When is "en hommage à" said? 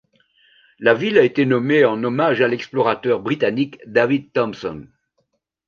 1.85-2.47